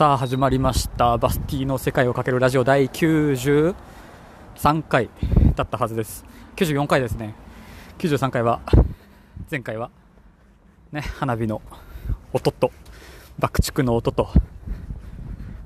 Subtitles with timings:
[0.00, 1.18] さあ始まりました。
[1.18, 3.74] バスティの世界をかけるラジオ第93
[4.88, 5.10] 回
[5.54, 6.24] だったはずです。
[6.56, 7.34] 94回ですね。
[7.98, 8.62] 93回は
[9.50, 9.90] 前回は
[10.90, 11.60] ね花火の
[12.32, 12.72] 音と
[13.38, 14.30] 爆竹の音と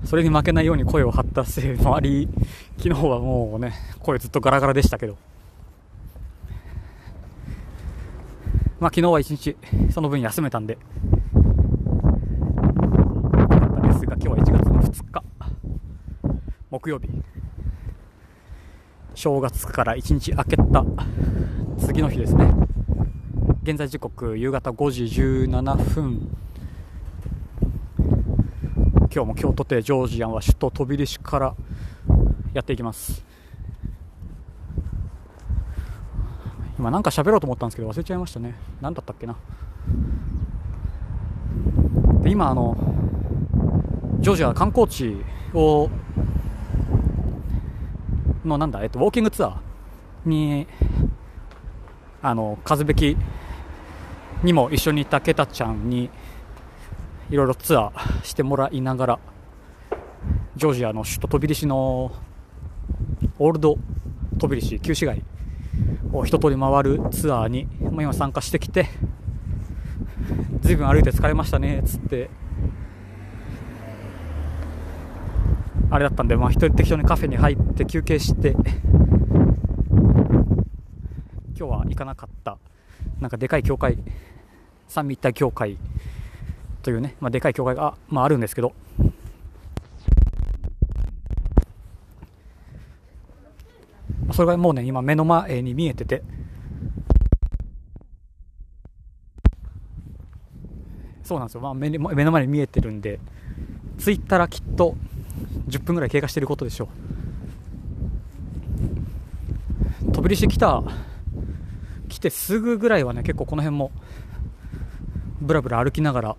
[0.03, 2.29] それに負けないように声を張ったせいもあり
[2.79, 5.17] 昨日はもうね声ずっとガラガラでしたけど。
[8.81, 9.57] まあ昨日は一日
[9.93, 10.77] その分休めたんで
[13.85, 15.23] ですが今日は1月の2日
[16.85, 17.09] 木曜日。
[19.15, 20.85] 正月から1日明けた
[21.79, 22.53] 次の日ですね。
[23.63, 26.29] 現在時刻夕方5時17分。
[29.01, 31.55] 今日も京都邸ジョージアンは首都飛び出しから
[32.53, 33.25] やっていきます。
[36.79, 38.57] 今なんか喋ろうと思ったんですけど忘れちゃいましたね。
[38.83, 39.37] 何だったっけな。
[42.23, 42.77] で今あの
[44.21, 45.17] ジョージア観光地
[45.55, 45.89] を
[48.45, 50.67] のなんだ、えっと、ウォーキングツアーに
[52.23, 53.17] あの風べき
[54.43, 56.11] にも一緒にいたケタちゃんに
[57.31, 59.19] いろいろツアーしてもらいながら
[60.57, 62.13] ジョージアの首都飛び出しの
[63.39, 63.77] オールド
[64.39, 65.23] 飛び出し旧市街
[66.13, 68.89] を一通り回るツアーに、まあ、今参加してきて
[70.61, 72.31] ずいぶん歩いて疲れましたねつって
[75.95, 78.59] あれだったんで、まあ、一人適当にカフェに入って休憩して今
[81.55, 82.59] 日は行かなかった
[83.21, 83.97] なんかでかい教会
[84.89, 85.79] 三位一体教会
[86.83, 88.73] というね、まあ、でかい教会が、まあ、あるんですけど
[94.33, 96.25] それがもうね今目の前に見えてて
[101.23, 103.21] そうなんですよ、まあ、目の前に見えてるんで
[103.97, 104.97] 着いたらきっと
[105.69, 106.89] 10分ぐらい経過していることでしょう。
[110.13, 110.83] 飛び出してきた
[112.09, 113.91] 来てすぐぐらいはね結構この辺も
[115.41, 116.37] ぶらぶら歩きながら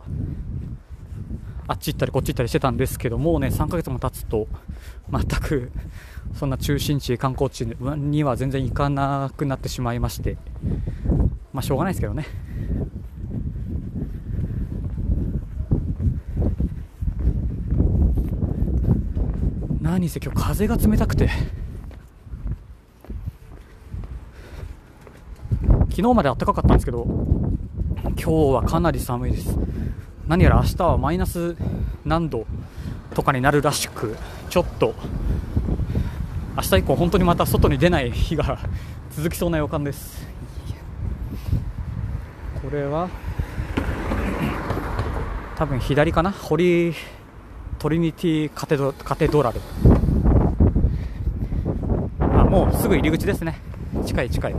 [1.68, 4.48] あっち行ったりこっち行ったりしてたんですけどもうね3ヶ月も経つと
[5.12, 5.72] 全く
[6.34, 10.38] そんな中心地観光地には全然行かなくなってしまいまして
[11.52, 12.26] まあしょうがないですけどね。
[19.86, 21.30] 何せ今日風が冷たくて。
[25.92, 27.06] 昨日まで暖かかったんですけど
[28.04, 29.56] 今日はかなり寒いです。
[30.28, 31.56] 何やら明日はマイナス
[32.04, 32.48] 何度
[33.14, 34.18] とかになるらしく
[34.50, 34.96] ちょっと
[36.58, 38.58] 明日以降本当にまた外に出ない日が
[39.12, 40.28] 続きそうな予感です。
[42.60, 43.08] これは
[45.56, 46.32] 多分左かな？
[46.32, 46.96] 堀
[47.80, 49.62] トリニティカテドカテドラル。
[52.20, 53.60] あもうすぐ入り口ですね。
[54.06, 54.56] 近い近い。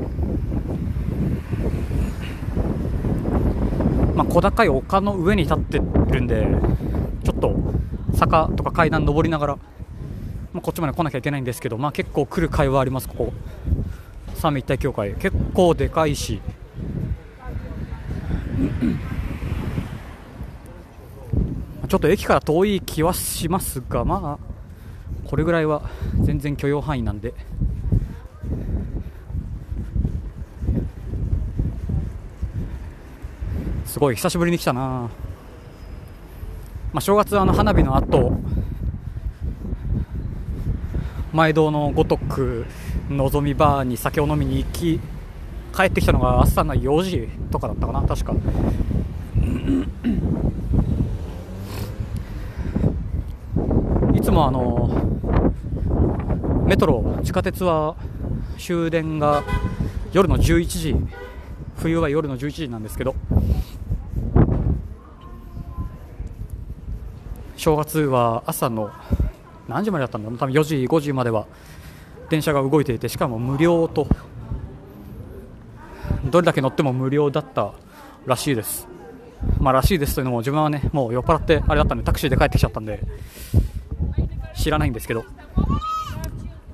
[4.15, 6.47] まあ、小高い丘の上に立ってるんで
[7.22, 7.54] ちょっと
[8.15, 9.56] 坂とか階段登りながら、
[10.54, 13.33] まあ、こっちまで来なきゃいけないんですけど、まあ、結構来る会話ありますここ。
[14.34, 15.15] 三位一体協会。
[15.15, 16.41] 結構でかいし。
[21.86, 25.82] ちょっと駅から遠い気はしますが、まあ、これぐらいは
[26.22, 27.34] 全然許容範囲なんで。
[33.84, 35.10] すごい久しぶりに来たな、ま
[36.97, 38.38] あ、正月あの花火の後
[41.32, 42.66] 毎度のごとく
[43.08, 45.00] のぞみバーに酒を飲みに行き
[45.74, 48.34] 帰ってきたのが朝の4時とかだったかな確か
[54.26, 54.91] つもあの
[56.66, 57.94] メトロ地下鉄は
[58.59, 59.44] 終電が
[60.12, 60.97] 夜の11時
[61.76, 63.15] 冬は夜の11時なんですけど
[67.56, 68.91] 正月は朝の
[69.68, 70.39] 何時までだったんだろう？
[70.39, 71.47] 多分4時5時までは
[72.28, 74.09] 電車が動いていてしかも無料と
[76.24, 77.74] どれだけ乗っても無料だった
[78.24, 78.89] らしいです。
[79.60, 83.00] まあらしいですというのも自分はねもう酔っ払ってあれだったんでタクシーで帰ってきちゃったんで
[84.66, 85.24] 知らないんですけど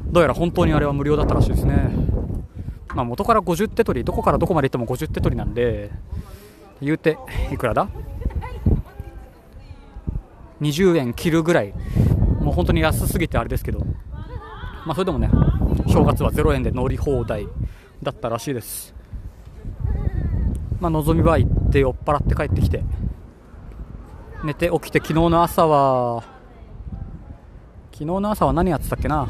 [0.07, 1.91] どうやら本当にあれは無料だったらしいですね。
[2.95, 5.91] まあ元から50手取りどこからどこまで行っても50手取りなんで
[6.81, 7.19] 言うて
[7.53, 7.89] いくらだ
[10.63, 11.75] ？20円切るぐらい。
[12.41, 13.81] もう本当に安すぎてあれですけど、
[14.87, 15.29] まあ、それでもね
[15.87, 17.47] 正月は0円で乗り放題
[18.03, 18.95] だったらしいです。
[20.81, 22.83] まあのぞみバー行って酔っ払って帰ってきて
[24.45, 26.32] 寝て起きて昨日の朝は
[27.93, 29.27] 昨日の朝は何やってたっけな？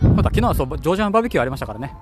[0.00, 1.94] まだ昨日はそうジョージアンバーベキューありましたからね。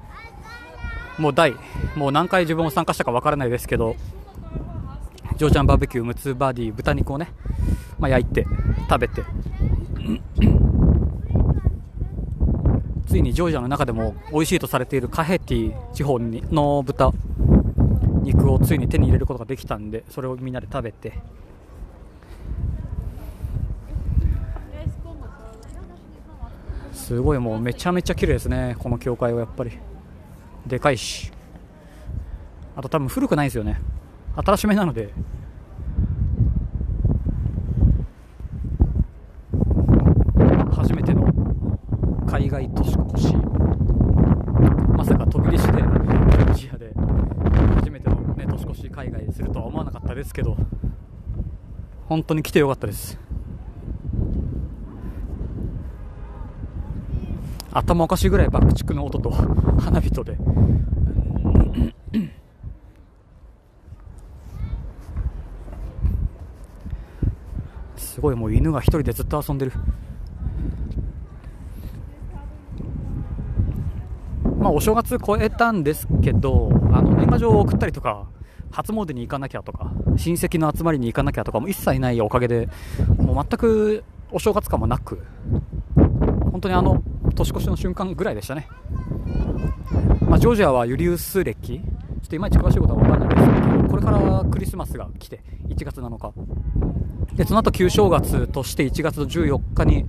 [1.19, 1.55] もう大。
[1.96, 3.96] もう何回自分も参加したかわからないですけど
[5.37, 7.32] ジョージアンバーベキュームツバディ豚肉をね、
[7.99, 8.46] まあ、焼いて
[8.88, 9.25] 食べて。
[13.06, 17.11] ついにジョージアの中でも美味しいとされているカヘティ地方の豚
[18.23, 21.19] 肉をついに手に入れることができたんでそれをみんなで食べて。
[27.10, 29.72] すごいもうめちゃめちゃ綺麗ですねこの教会はやっぱり。
[30.64, 31.32] でかいし。
[32.76, 33.80] あと多分古くないですよね。
[34.36, 35.12] 新しめなので。
[40.70, 41.26] 初めての。
[42.28, 43.34] 海外年越し。
[44.96, 45.72] まさか飛び出しで。
[45.72, 46.92] ジョージアで。
[47.74, 50.56] 初めての、ね、年越し海外でするとは思わなかったですけど。
[52.06, 53.18] 本当に来てよかったです。
[57.72, 59.31] 頭おかしいぐらい爆竹の音と
[59.78, 60.37] 花火とで。
[67.96, 69.72] すごいもう犬が一人でずっと遊んでる。
[74.58, 78.26] まあお正月超えたんですけどあの年賀状を送ったりとか
[78.70, 82.69] 初詣に行かなきゃとか親戚の集まりに行かなきゃとかも一切ないおかげで
[83.16, 85.25] もう全くお正月感もなく
[86.52, 87.02] 本当にあの
[87.34, 88.68] 年越しの瞬間ぐらいでしたね、
[90.28, 91.80] まあ、ジョージアはユリウス暦ちょ
[92.24, 96.32] っといまいち詳しいことは分からないですけどこれからクリスマスが来て1月7日。
[97.36, 100.04] でその後旧正月として1月の14日に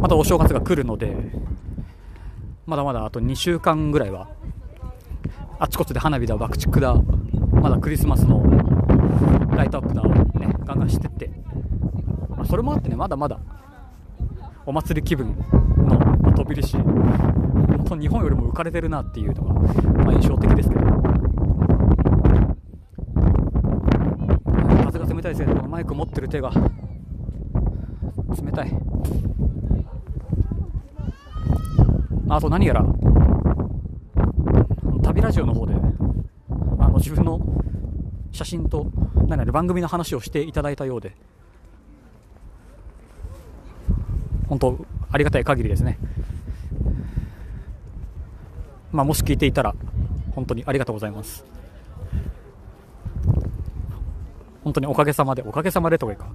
[0.00, 1.16] またお正月が来るので
[2.66, 4.28] まだまだあと2週間ぐらいは
[5.58, 6.94] あちこちで花火だ爆竹だ
[7.52, 8.42] まだクリスマスの
[9.56, 10.02] ライトアップだ
[10.38, 11.30] ねガンガンしてって、
[12.28, 13.40] まあ、それもあってねまだまだ
[14.66, 15.36] お祭り気分
[15.76, 19.54] の、飛び出し本当日本よりも浮かれてるなっていうのが、
[20.04, 20.84] まあ、印象的ですけど。
[24.84, 28.70] 風が冷たいですけどこのマイク持ってる手が冷たい。
[32.28, 32.84] あと何やら
[35.02, 35.74] 旅ラジオの方で
[36.80, 37.40] あの自分の
[38.32, 38.86] 写真と
[39.28, 41.16] 何やら番組の話をしていただいたようで
[44.48, 45.98] 本当ありがたい限りですね、
[48.92, 49.74] まあ、もし聞いていたら
[50.34, 51.44] 本当にありがとうございます。
[54.62, 56.26] 本当におかげさまでおかげさまでというか、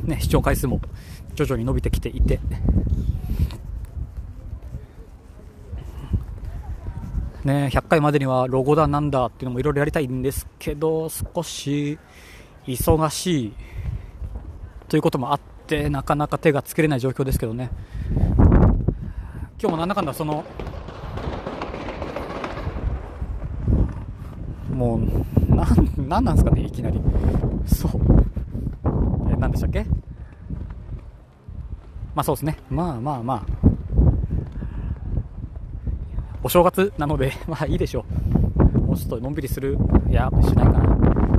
[0.00, 0.80] ね、視聴回数も
[1.34, 2.40] 徐々に伸びてきていて。
[7.44, 11.98] ね、100回までにはロゴだなんだっていうのもいろいろやりたいんですけど少し
[12.66, 13.52] 忙しい
[14.88, 15.57] ということもあって
[15.90, 17.70] なかなか手がつけれない状況ですけどね。
[19.60, 20.44] 今日もなんだかんだその
[24.72, 27.00] もうなんなんなんですかねいきなり。
[27.66, 27.90] そう。
[29.32, 29.84] え何でしたっけ？
[32.14, 32.56] まあそうですね。
[32.70, 33.42] まあまあまあ。
[36.42, 38.04] お正月なので、 まあいいでしょ
[38.76, 38.78] う。
[38.78, 39.76] もうちょっとのんびりする、
[40.08, 40.84] いや、しないかな。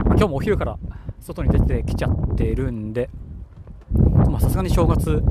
[0.07, 0.77] 今日もお昼から
[1.21, 3.09] 外に出てきちゃってるんで、
[4.29, 5.21] まさすがに正月、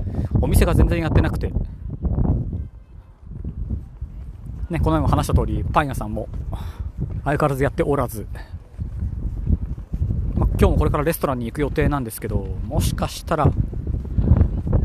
[0.40, 1.52] お店が全然やってなくて、
[4.70, 6.28] ね、この前も話した通り、パン屋さんも
[7.24, 8.26] 相変わらずやっておらず、
[10.34, 13.50] まあ、今日もこれからレストランに行く予定なんですけど、もしかしたら、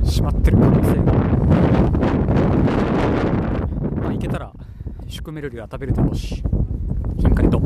[0.03, 1.13] 閉まってる可能性が。
[4.03, 4.51] まあ、行けたら
[5.07, 6.43] シュクメルリは食べるだろうし
[7.17, 7.57] ヒンカリと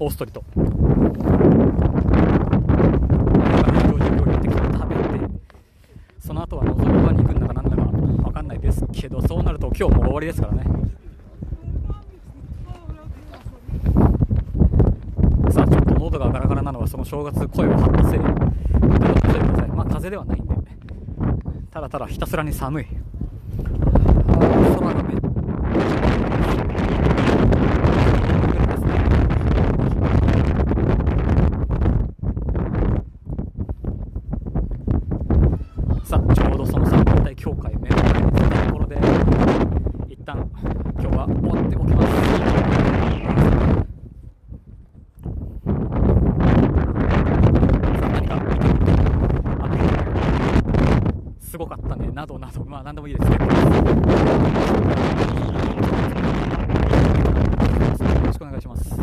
[0.00, 0.64] オーストリと料
[4.24, 5.30] 理的に食べて
[6.18, 10.64] その後は望む場に行くんだかなんだか分かんないですけどそうなると今日も終わりですからね。
[15.50, 20.54] さあちょっと喉がガラガラなのはその正月声を張ったせいまあ風邪ではないんで。
[21.70, 22.86] ただただひたすらに寒い。
[24.78, 25.20] 空がめっ
[41.18, 42.00] は持っておきま
[51.42, 51.50] す。
[51.50, 52.08] すごかったね。
[52.12, 52.64] などなど。
[52.64, 53.56] まあ何でもいいですけどよろ
[58.32, 58.94] しくお願いします。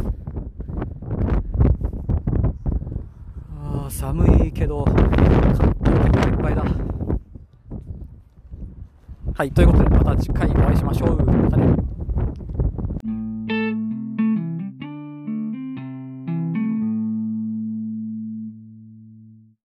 [3.61, 6.63] あ寒いけどいっぱいだ。
[9.33, 11.25] はいということでまた次回お会いしましょう。
[11.25, 11.75] またね。